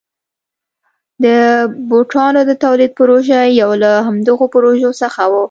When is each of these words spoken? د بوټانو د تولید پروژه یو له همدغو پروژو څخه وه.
د 1.23 1.25
بوټانو 1.89 2.41
د 2.49 2.51
تولید 2.63 2.91
پروژه 2.99 3.39
یو 3.61 3.71
له 3.83 3.91
همدغو 4.07 4.45
پروژو 4.55 4.91
څخه 5.01 5.21
وه. 5.31 5.39